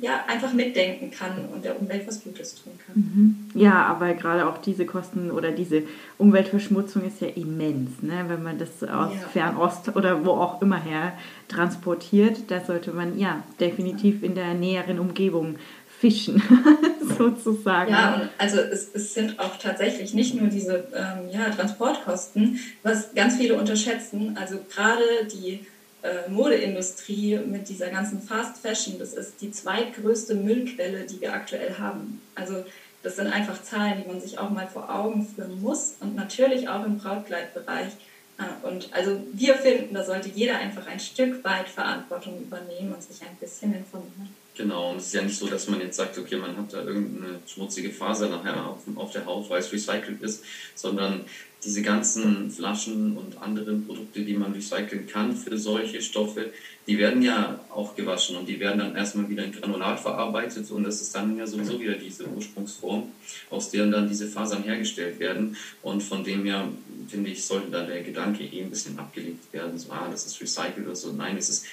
[0.00, 2.94] ja, einfach mitdenken kann und der Umwelt was Gutes tun kann.
[2.96, 3.60] Mhm.
[3.60, 5.84] Ja, aber gerade auch diese Kosten oder diese
[6.18, 8.24] Umweltverschmutzung ist ja immens, ne?
[8.26, 9.28] wenn man das aus ja.
[9.32, 11.12] Fernost oder wo auch immer her
[11.46, 12.50] transportiert.
[12.50, 15.56] Da sollte man ja definitiv in der näheren Umgebung
[16.00, 16.42] fischen,
[17.18, 17.92] sozusagen.
[17.92, 23.14] Ja, und also es, es, sind auch tatsächlich nicht nur diese ähm, ja, Transportkosten, was
[23.14, 24.36] ganz viele unterschätzen.
[24.40, 25.66] Also gerade die
[26.02, 31.74] äh, Modeindustrie mit dieser ganzen Fast Fashion, das ist die zweitgrößte Müllquelle, die wir aktuell
[31.78, 32.22] haben.
[32.34, 32.64] Also
[33.02, 36.68] das sind einfach Zahlen, die man sich auch mal vor Augen führen muss und natürlich
[36.70, 37.92] auch im Brautkleidbereich.
[38.38, 43.02] Äh, und also wir finden, da sollte jeder einfach ein Stück weit Verantwortung übernehmen und
[43.02, 44.39] sich ein bisschen informieren.
[44.60, 46.84] Genau, und es ist ja nicht so, dass man jetzt sagt, okay, man hat da
[46.84, 50.44] irgendeine schmutzige Faser nachher auf, auf der Haut, weil es recycelt ist,
[50.74, 51.24] sondern
[51.64, 56.52] diese ganzen Flaschen und anderen Produkte, die man recyceln kann für solche Stoffe,
[56.86, 60.84] die werden ja auch gewaschen und die werden dann erstmal wieder in Granulat verarbeitet und
[60.84, 63.04] das ist dann ja sowieso wieder diese Ursprungsform,
[63.48, 66.68] aus der dann diese Fasern hergestellt werden und von dem her,
[67.08, 70.38] finde ich, sollte da der Gedanke eh ein bisschen abgelegt werden, so, ah, das ist
[70.38, 71.12] recycelt oder so.
[71.12, 71.64] Nein, es ist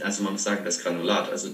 [0.00, 1.48] also man muss sagen, das Granulat, also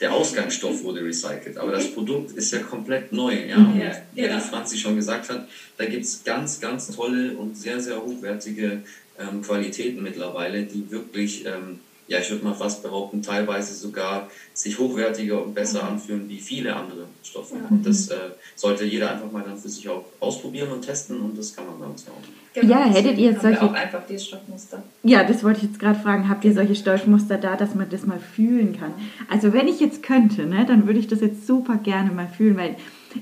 [0.00, 3.46] der Ausgangsstoff wurde recycelt, aber das Produkt ist ja komplett neu.
[3.46, 3.56] Ja?
[3.56, 7.80] Und ja, wie Franzi schon gesagt hat, da gibt es ganz, ganz tolle und sehr,
[7.80, 8.82] sehr hochwertige
[9.18, 14.78] ähm, Qualitäten mittlerweile, die wirklich ähm, ja, ich würde mal fast behaupten, teilweise sogar sich
[14.78, 15.88] hochwertiger und besser mhm.
[15.90, 17.56] anfühlen wie viele andere Stoffe.
[17.56, 17.66] Mhm.
[17.70, 18.16] Und das äh,
[18.56, 21.78] sollte jeder einfach mal dann für sich auch ausprobieren und testen und das kann man
[21.78, 22.60] bei uns ja auch.
[22.60, 23.62] Genau, ja, hättet ihr jetzt solche.
[23.62, 24.82] auch einfach dieses Stoffmuster.
[25.02, 26.28] Ja, das wollte ich jetzt gerade fragen.
[26.28, 28.94] Habt ihr solche Stoffmuster da, dass man das mal fühlen kann?
[29.28, 32.56] Also, wenn ich jetzt könnte, ne, dann würde ich das jetzt super gerne mal fühlen,
[32.56, 32.76] weil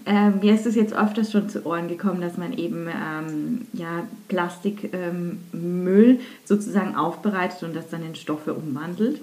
[0.07, 4.05] ähm, mir ist es jetzt öfters schon zu Ohren gekommen, dass man eben ähm, ja,
[4.29, 9.21] Plastikmüll ähm, sozusagen aufbereitet und das dann in Stoffe umwandelt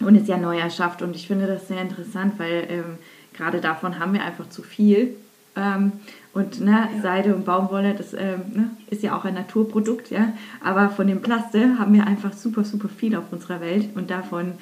[0.00, 1.02] und es ja neu erschafft.
[1.02, 2.98] Und ich finde das sehr interessant, weil ähm,
[3.32, 5.16] gerade davon haben wir einfach zu viel.
[5.56, 5.92] Ähm,
[6.32, 10.32] und ne, Seide und Baumwolle, das ähm, ne, ist ja auch ein Naturprodukt, ja.
[10.62, 14.54] Aber von dem Plaste haben wir einfach super, super viel auf unserer Welt und davon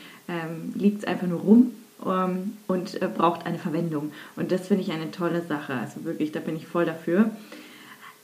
[0.75, 1.71] liegt es einfach nur rum
[2.05, 4.13] ähm, und äh, braucht eine Verwendung.
[4.37, 5.75] Und das finde ich eine tolle Sache.
[5.75, 7.31] Also wirklich, da bin ich voll dafür.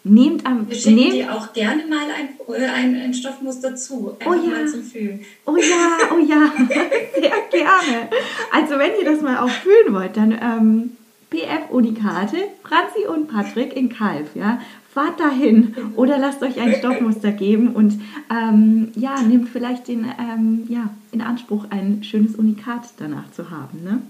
[0.07, 4.17] Nehmt am Wir schicken nehmt, dir auch gerne mal ein, äh, ein, ein Stoffmuster zu,
[4.19, 4.51] einfach oh ja.
[4.51, 5.25] mal zum Fühlen.
[5.47, 6.53] Oh ja, oh ja,
[7.15, 8.09] sehr gerne.
[8.53, 10.97] Also wenn ihr das mal auch fühlen wollt, dann ähm,
[11.31, 14.61] PF Unikate, Franzi und Patrick in Kalf, ja
[14.95, 20.63] fahrt dahin oder lasst euch ein Stoffmuster geben und ähm, ja, nehmt vielleicht den, ähm,
[20.69, 23.83] ja, in Anspruch, ein schönes Unikat danach zu haben.
[23.83, 24.03] Ne?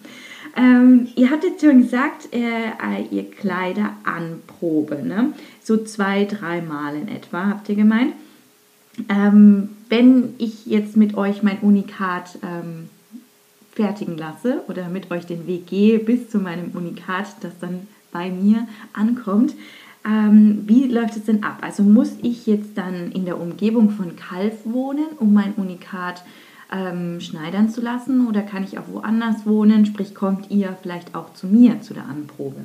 [0.57, 5.33] Ähm, ihr hattet schon gesagt, äh, ihr Kleider anprobe, ne?
[5.63, 8.13] so zwei, dreimal in etwa, habt ihr gemeint.
[9.09, 12.91] Ähm, wenn ich jetzt mit euch mein Unikat ähm,
[13.73, 18.31] fertigen lasse oder mit euch den Weg gehe bis zu meinem Unikat, das dann bei
[18.31, 19.55] mir ankommt,
[20.07, 21.59] ähm, wie läuft es denn ab?
[21.63, 26.23] Also muss ich jetzt dann in der Umgebung von Kalf wohnen, um mein Unikat
[26.73, 29.87] ähm, schneidern zu lassen oder kann ich auch woanders wohnen?
[29.87, 32.61] Sprich, kommt ihr vielleicht auch zu mir zu der Anprobe?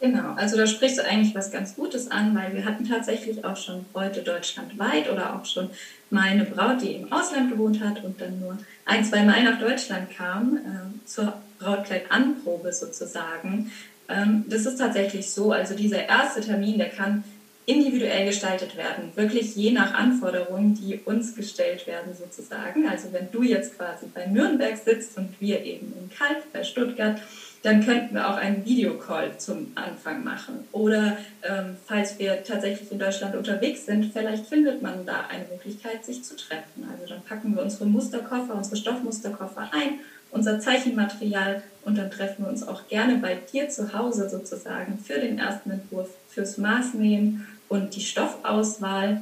[0.00, 3.56] Genau, also da sprichst du eigentlich was ganz Gutes an, weil wir hatten tatsächlich auch
[3.56, 5.70] schon Bräute deutschlandweit oder auch schon
[6.10, 10.10] meine Braut, die im Ausland gewohnt hat und dann nur ein, zwei Mal nach Deutschland
[10.14, 13.70] kam, äh, zur Brautkleidanprobe sozusagen.
[14.08, 15.52] Ähm, das ist tatsächlich so.
[15.52, 17.24] Also dieser erste Termin, der kann
[17.66, 22.88] individuell gestaltet werden, wirklich je nach Anforderungen, die uns gestellt werden sozusagen.
[22.88, 27.20] Also wenn du jetzt quasi bei Nürnberg sitzt und wir eben in Kalk bei Stuttgart,
[27.64, 30.60] dann könnten wir auch einen Videocall zum Anfang machen.
[30.70, 36.04] Oder ähm, falls wir tatsächlich in Deutschland unterwegs sind, vielleicht findet man da eine Möglichkeit,
[36.04, 36.88] sich zu treffen.
[36.92, 39.98] Also dann packen wir unsere Musterkoffer, unsere Stoffmusterkoffer ein
[40.30, 45.20] unser Zeichenmaterial und dann treffen wir uns auch gerne bei dir zu Hause sozusagen für
[45.20, 49.20] den ersten Entwurf, fürs Maßnähen und die Stoffauswahl.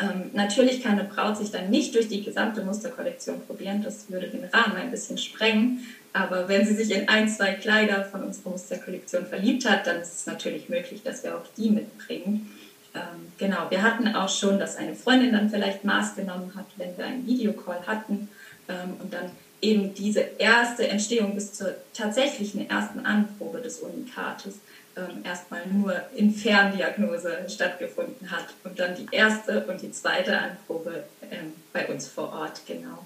[0.00, 4.26] Ähm, natürlich kann eine Braut sich dann nicht durch die gesamte Musterkollektion probieren, das würde
[4.26, 5.86] den Rahmen ein bisschen sprengen.
[6.12, 10.14] Aber wenn sie sich in ein, zwei Kleider von unserer Musterkollektion verliebt hat, dann ist
[10.20, 12.50] es natürlich möglich, dass wir auch die mitbringen.
[12.94, 16.96] Ähm, genau, wir hatten auch schon, dass eine Freundin dann vielleicht Maß genommen hat, wenn
[16.96, 18.28] wir einen Videocall hatten
[18.68, 19.30] ähm, und dann
[19.64, 24.58] eben diese erste Entstehung bis zur tatsächlichen ersten Anprobe des Unikates
[24.96, 31.04] ähm, erstmal nur in Ferndiagnose stattgefunden hat und dann die erste und die zweite Anprobe
[31.30, 33.04] ähm, bei uns vor Ort, genau.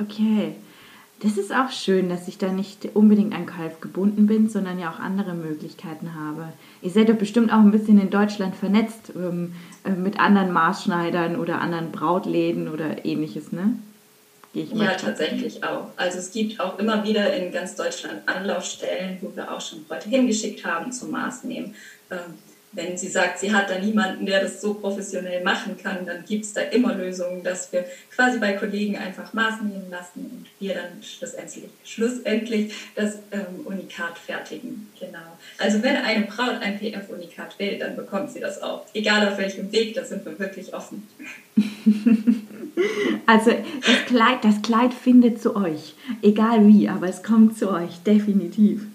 [0.00, 0.54] Okay.
[1.20, 4.90] Das ist auch schön, dass ich da nicht unbedingt an Kalf gebunden bin, sondern ja
[4.90, 6.52] auch andere Möglichkeiten habe.
[6.82, 11.36] Ihr seid doch bestimmt auch ein bisschen in Deutschland vernetzt ähm, äh, mit anderen Maßschneidern
[11.36, 13.74] oder anderen Brautläden oder ähnliches, ne?
[14.54, 15.88] Ja, tatsächlich auch.
[15.96, 20.08] Also es gibt auch immer wieder in ganz Deutschland Anlaufstellen, wo wir auch schon Leute
[20.08, 21.74] hingeschickt haben zum Maßnehmen.
[22.10, 22.18] Ähm,
[22.72, 26.46] wenn sie sagt, sie hat da niemanden, der das so professionell machen kann, dann gibt
[26.46, 27.84] es da immer Lösungen, dass wir
[28.14, 34.18] quasi bei Kollegen einfach Maß nehmen lassen und wir dann schlussendlich, schlussendlich das ähm, Unikat
[34.18, 34.90] fertigen.
[34.98, 35.18] Genau.
[35.58, 38.86] Also wenn eine Braut ein PF-Unikat will, dann bekommt sie das auch.
[38.94, 41.06] Egal auf welchem Weg, da sind wir wirklich offen.
[43.26, 48.02] Also das Kleid, das Kleid findet zu euch, egal wie, aber es kommt zu euch,
[48.04, 48.86] definitiv.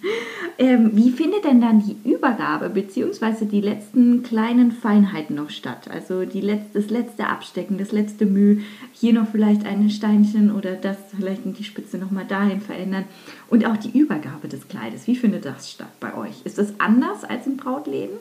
[0.59, 3.45] Ähm, wie findet denn dann die Übergabe bzw.
[3.45, 5.87] die letzten kleinen Feinheiten noch statt?
[5.91, 8.61] Also die Letz-, das letzte Abstecken, das letzte Mühe,
[8.91, 13.05] hier noch vielleicht ein Steinchen oder das vielleicht die Spitze nochmal dahin verändern
[13.49, 15.05] und auch die Übergabe des Kleides.
[15.05, 16.41] Wie findet das statt bei euch?
[16.43, 18.17] Ist das anders als im Brautleben?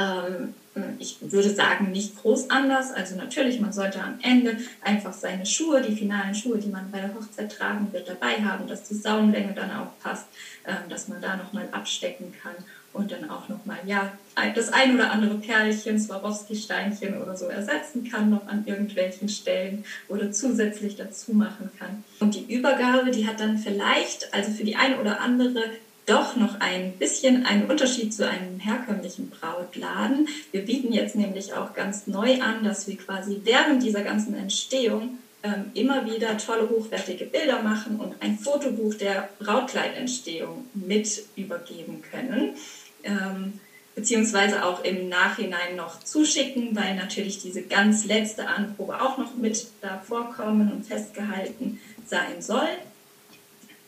[0.00, 0.54] Ähm,
[0.98, 2.92] ich würde sagen, nicht groß anders.
[2.92, 7.00] Also natürlich, man sollte am Ende einfach seine Schuhe, die finalen Schuhe, die man bei
[7.00, 10.26] der Hochzeit tragen wird, dabei haben, dass die Saumlänge dann auch passt,
[10.66, 12.54] ähm, dass man da nochmal abstecken kann
[12.92, 14.12] und dann auch nochmal, ja,
[14.54, 20.32] das ein oder andere Perlchen, Swarovski-Steinchen oder so ersetzen kann, noch an irgendwelchen Stellen oder
[20.32, 22.02] zusätzlich dazu machen kann.
[22.18, 25.70] Und die Übergabe, die hat dann vielleicht, also für die eine oder andere
[26.10, 30.28] doch noch ein bisschen einen Unterschied zu einem herkömmlichen Brautladen.
[30.50, 35.18] Wir bieten jetzt nämlich auch ganz neu an, dass wir quasi während dieser ganzen Entstehung
[35.42, 42.56] ähm, immer wieder tolle, hochwertige Bilder machen und ein Fotobuch der Brautkleidentstehung mit übergeben können.
[43.04, 43.60] Ähm,
[43.94, 49.66] beziehungsweise auch im Nachhinein noch zuschicken, weil natürlich diese ganz letzte Anprobe auch noch mit
[49.80, 52.68] da vorkommen und festgehalten sein soll.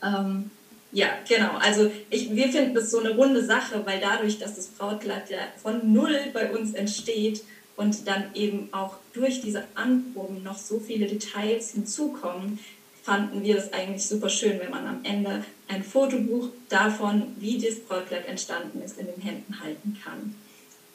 [0.03, 0.51] Ähm,
[0.93, 1.53] ja, genau.
[1.59, 5.39] Also ich, wir finden das so eine runde Sache, weil dadurch, dass das Brautkleid ja
[5.63, 7.43] von null bei uns entsteht
[7.77, 12.59] und dann eben auch durch diese Anproben noch so viele Details hinzukommen,
[13.03, 17.81] fanden wir das eigentlich super schön, wenn man am Ende ein Fotobuch davon, wie das
[17.81, 20.35] Brautkleid entstanden ist, in den Händen halten kann.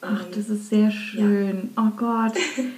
[0.01, 1.71] Ach, ähm, das ist sehr schön.
[1.75, 1.83] Ja.
[1.83, 2.33] Oh Gott,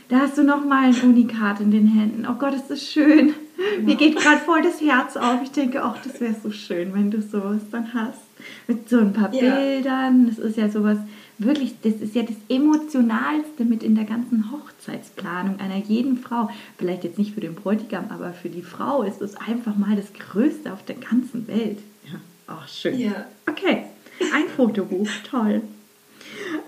[0.07, 2.25] da hast du noch mal ein Unikat in den Händen.
[2.25, 3.33] Oh Gott, ist das schön.
[3.81, 5.41] Mir geht gerade voll das Herz auf.
[5.43, 8.19] Ich denke, ach, das wäre so schön, wenn du sowas dann hast.
[8.67, 9.55] Mit so ein paar ja.
[9.55, 10.27] Bildern.
[10.27, 10.97] Das ist ja sowas,
[11.37, 16.49] wirklich, das ist ja das Emotionalste mit in der ganzen Hochzeitsplanung einer jeden Frau.
[16.77, 20.13] Vielleicht jetzt nicht für den Bräutigam, aber für die Frau ist es einfach mal das
[20.13, 21.79] Größte auf der ganzen Welt.
[22.05, 22.99] Ja, ach, schön.
[22.99, 23.25] Ja.
[23.49, 23.83] Okay,
[24.33, 25.61] ein Fotobuch, toll.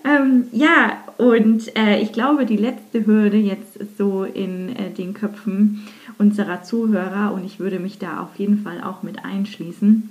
[0.04, 5.88] Ähm, ja, und äh, ich glaube, die letzte Hürde jetzt so in äh, den Köpfen
[6.21, 10.07] unserer Zuhörer, und ich würde mich da auf jeden Fall auch mit einschließen,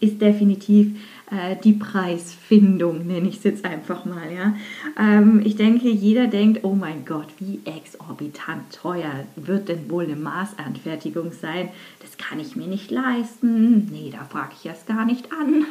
[0.00, 0.96] ist definitiv
[1.30, 4.32] äh, die Preisfindung, nenne ich es jetzt einfach mal.
[4.34, 4.54] Ja?
[4.98, 10.16] Ähm, ich denke, jeder denkt, oh mein Gott, wie exorbitant teuer wird denn wohl eine
[10.16, 11.68] Maßanfertigung sein?
[12.00, 13.90] Das kann ich mir nicht leisten.
[13.92, 15.66] Nee, da frage ich erst gar nicht an.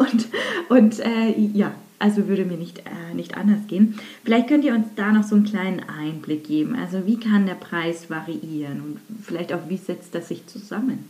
[0.00, 0.28] und
[0.70, 4.00] und äh, ja, also würde mir nicht, äh, nicht anders gehen.
[4.24, 6.74] Vielleicht könnt ihr uns da noch so einen kleinen Einblick geben.
[6.74, 11.04] Also wie kann der Preis variieren und vielleicht auch wie setzt das sich zusammen?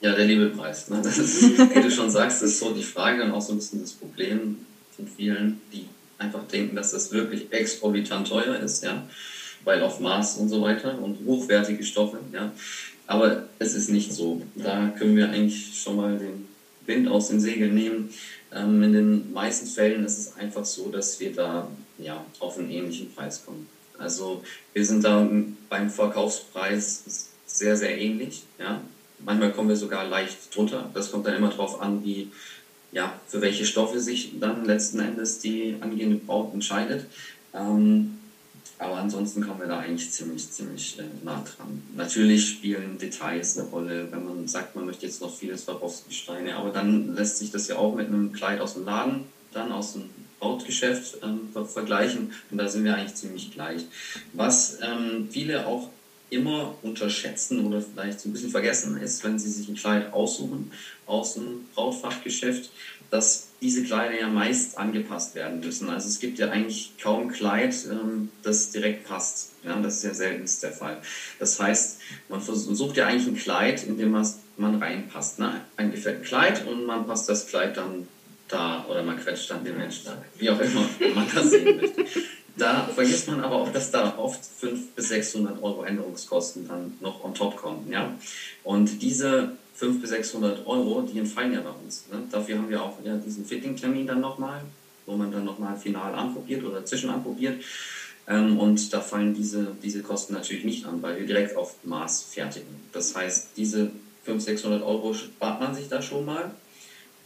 [0.00, 0.88] Ja, der liebe Preis.
[0.88, 1.00] Ne?
[1.02, 3.82] Das ist, wie du schon sagst, ist so die Frage und auch so ein bisschen
[3.82, 4.56] das Problem
[4.96, 5.86] von vielen, die
[6.18, 9.06] einfach denken, dass das wirklich exorbitant teuer ist, ja,
[9.64, 12.52] weil auf Maß und so weiter und hochwertige Stoffe, ja.
[13.06, 14.42] Aber es ist nicht so.
[14.54, 16.46] Da können wir eigentlich schon mal den
[16.86, 18.10] Wind aus den Segeln nehmen.
[18.52, 22.70] Ähm, in den meisten Fällen ist es einfach so, dass wir da ja, auf einen
[22.70, 23.68] ähnlichen Preis kommen.
[23.98, 25.28] Also wir sind da
[25.68, 28.44] beim Verkaufspreis sehr, sehr ähnlich.
[28.58, 28.80] Ja.
[29.18, 30.88] Manchmal kommen wir sogar leicht drunter.
[30.94, 32.30] Das kommt dann immer darauf an, wie,
[32.92, 37.06] ja, für welche Stoffe sich dann letzten Endes die angehende Braut entscheidet.
[37.52, 38.17] Ähm,
[38.78, 41.82] aber ansonsten kommen wir da eigentlich ziemlich, ziemlich äh, nah dran.
[41.96, 46.70] Natürlich spielen Details eine Rolle, wenn man sagt, man möchte jetzt noch viele Swarovski-Steine, aber
[46.70, 50.04] dann lässt sich das ja auch mit einem Kleid aus dem Laden, dann aus dem
[50.38, 53.84] Brautgeschäft ähm, vergleichen und da sind wir eigentlich ziemlich gleich.
[54.32, 55.90] Was ähm, viele auch
[56.30, 60.70] immer unterschätzen oder vielleicht so ein bisschen vergessen ist, wenn sie sich ein Kleid aussuchen
[61.06, 62.70] aus dem Brautfachgeschäft,
[63.10, 65.90] dass diese Kleider ja meist angepasst werden müssen.
[65.90, 69.52] Also es gibt ja eigentlich kaum Kleid, ähm, das direkt passt.
[69.64, 70.98] Ja, das ist ja selten der Fall.
[71.38, 75.38] Das heißt, man versucht ja eigentlich ein Kleid, in dem man reinpasst.
[75.38, 75.60] Ne?
[75.76, 78.06] Ein gefällt Kleid und man passt das Kleid dann
[78.46, 82.04] da oder man quetscht dann den Menschen da, wie auch immer man das sehen möchte.
[82.56, 87.22] Da vergisst man aber auch, dass da oft 500 bis 600 Euro Änderungskosten dann noch
[87.22, 87.90] on top kommen.
[87.90, 88.12] Ja?
[88.64, 92.04] Und diese 500 bis 600 Euro, die entfallen ja bei uns.
[92.10, 92.22] Ne?
[92.30, 94.62] Dafür haben wir auch ja, diesen Fitting-Termin dann nochmal,
[95.06, 97.62] wo man dann nochmal final anprobiert oder zwischenanprobiert.
[98.26, 102.24] Ähm, und da fallen diese, diese Kosten natürlich nicht an, weil wir direkt auf Maß
[102.24, 102.68] fertigen.
[102.92, 103.92] Das heißt, diese
[104.24, 106.50] 500, 600 Euro spart man sich da schon mal.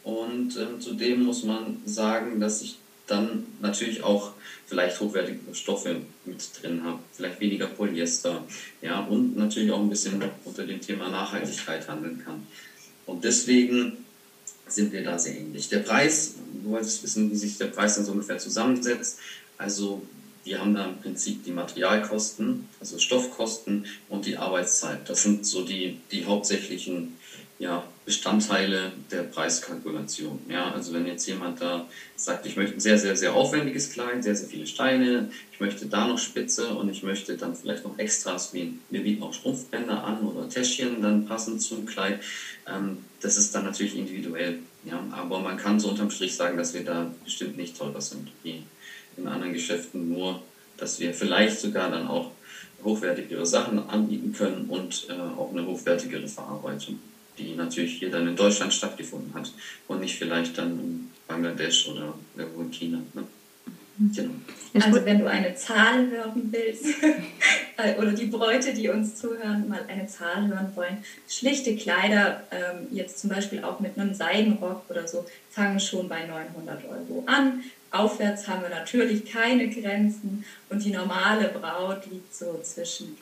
[0.04, 4.32] Und ähm, zudem muss man sagen, dass ich dann natürlich auch
[4.66, 8.44] vielleicht hochwertige Stoffe mit drin habe, vielleicht weniger Polyester,
[8.80, 12.46] ja, und natürlich auch ein bisschen unter dem Thema Nachhaltigkeit handeln kann.
[13.06, 14.04] Und deswegen
[14.66, 15.68] sind wir da sehr ähnlich.
[15.68, 19.18] Der Preis, du wolltest wissen, wie sich der Preis dann so ungefähr zusammensetzt.
[19.58, 20.02] Also
[20.44, 25.08] wir haben da im Prinzip die Materialkosten, also Stoffkosten und die Arbeitszeit.
[25.08, 27.16] Das sind so die, die hauptsächlichen
[27.58, 30.40] ja, Bestandteile der Preiskalkulation.
[30.48, 31.86] Ja, also wenn jetzt jemand da
[32.16, 35.86] sagt, ich möchte ein sehr, sehr, sehr aufwendiges Kleid, sehr, sehr viele Steine, ich möchte
[35.86, 40.02] da noch Spitze und ich möchte dann vielleicht noch Extras wie, wir bieten auch Strumpfbänder
[40.02, 42.20] an oder Täschchen dann passend zum Kleid.
[42.66, 44.58] Ähm, das ist dann natürlich individuell.
[44.84, 48.32] Ja, aber man kann so unterm Strich sagen, dass wir da bestimmt nicht teurer sind
[48.42, 48.64] wie
[49.16, 50.42] in anderen Geschäften, nur
[50.76, 52.32] dass wir vielleicht sogar dann auch
[52.82, 56.98] hochwertigere Sachen anbieten können und äh, auch eine hochwertigere Verarbeitung
[57.38, 59.52] die natürlich hier dann in Deutschland stattgefunden hat
[59.88, 62.98] und nicht vielleicht dann in Bangladesch oder irgendwo in China.
[63.14, 63.24] Ne?
[64.14, 64.30] Genau.
[64.74, 66.86] Also wenn du eine Zahl hören willst
[67.98, 73.20] oder die Bräute, die uns zuhören, mal eine Zahl hören wollen, schlichte Kleider, ähm, jetzt
[73.20, 77.62] zum Beispiel auch mit einem Seidenrock oder so, fangen schon bei 900 Euro an.
[77.90, 83.18] Aufwärts haben wir natürlich keine Grenzen und die normale Braut liegt so zwischen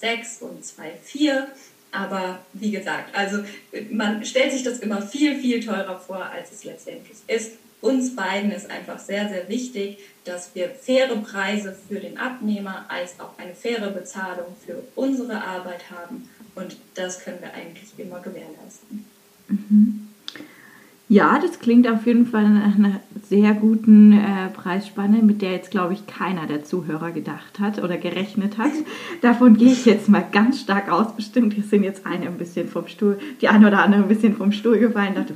[0.00, 1.44] 1,6 und 2,4
[1.94, 3.38] aber wie gesagt, also
[3.90, 7.52] man stellt sich das immer viel, viel teurer vor, als es letztendlich ist.
[7.80, 13.20] Uns beiden ist einfach sehr, sehr wichtig, dass wir faire Preise für den Abnehmer als
[13.20, 16.28] auch eine faire Bezahlung für unsere Arbeit haben.
[16.54, 19.04] Und das können wir eigentlich immer gewährleisten.
[19.48, 20.03] Mhm.
[21.08, 25.70] Ja, das klingt auf jeden Fall nach einer sehr guten äh, Preisspanne, mit der jetzt,
[25.70, 28.72] glaube ich, keiner der Zuhörer gedacht hat oder gerechnet hat.
[29.20, 31.14] Davon gehe ich jetzt mal ganz stark aus.
[31.14, 34.50] Bestimmt sind jetzt eine ein bisschen vom Stuhl, die eine oder andere ein bisschen vom
[34.50, 35.14] Stuhl gefallen.
[35.14, 35.34] Dachte,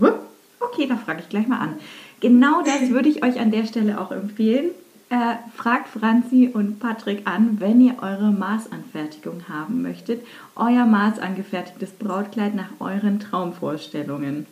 [0.61, 1.75] okay, da frage ich gleich mal an.
[2.21, 4.71] Genau das würde ich euch an der Stelle auch empfehlen.
[5.11, 10.23] Äh, fragt Franzi und Patrick an, wenn ihr eure Maßanfertigung haben möchtet.
[10.57, 14.47] Euer maßangefertigtes Brautkleid nach euren Traumvorstellungen.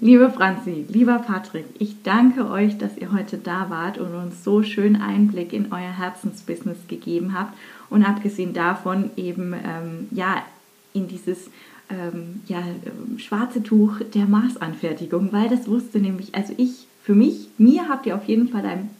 [0.00, 4.62] Liebe Franzi, lieber Patrick, ich danke euch, dass ihr heute da wart und uns so
[4.62, 7.58] schön Einblick in euer Herzensbusiness gegeben habt
[7.90, 10.44] und abgesehen davon eben ähm, ja
[10.94, 11.50] in dieses
[11.90, 12.62] ähm, ja,
[13.16, 18.14] schwarze Tuch der Maßanfertigung, weil das wusste nämlich, also ich, für mich, mir habt ihr
[18.14, 18.90] auf jeden Fall ein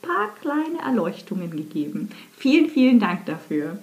[0.00, 2.08] paar kleine Erleuchtungen gegeben.
[2.38, 3.78] Vielen, vielen Dank dafür.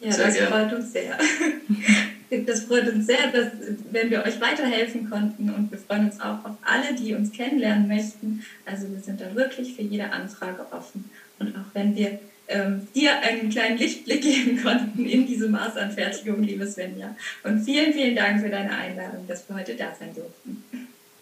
[0.00, 0.48] Ja, sehr das gern.
[0.48, 1.16] freut uns sehr.
[2.30, 3.52] Das freut uns sehr, dass,
[3.90, 7.88] wenn wir euch weiterhelfen konnten und wir freuen uns auch auf alle, die uns kennenlernen
[7.88, 8.44] möchten.
[8.66, 11.08] Also wir sind da wirklich für jede Anfrage offen.
[11.38, 16.66] Und auch wenn wir ähm, dir einen kleinen Lichtblick geben konnten in diese Maßanfertigung, liebe
[16.66, 17.16] Svenja.
[17.44, 20.62] Und vielen, vielen Dank für deine Einladung, dass wir heute da sein durften.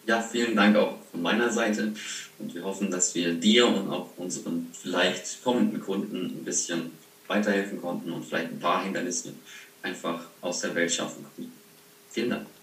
[0.06, 1.92] Ja, vielen Dank auch von meiner Seite.
[2.38, 6.92] Und wir hoffen, dass wir dir und auch unseren vielleicht kommenden Kunden ein bisschen
[7.26, 9.32] weiterhelfen konnten und vielleicht ein paar Hindernisse
[9.86, 11.50] einfach aus der Welt schaffen konnten.
[12.10, 12.55] Vielen Dank.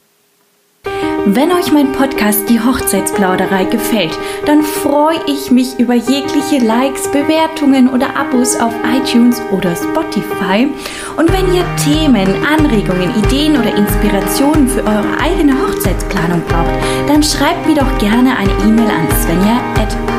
[1.26, 4.12] Wenn euch mein Podcast Die Hochzeitsplauderei gefällt,
[4.46, 10.68] dann freue ich mich über jegliche Likes, Bewertungen oder Abos auf iTunes oder Spotify.
[11.16, 16.76] Und wenn ihr Themen, Anregungen, Ideen oder Inspirationen für eure eigene Hochzeitsplanung braucht,
[17.08, 19.62] dann schreibt mir doch gerne eine E-Mail an svenja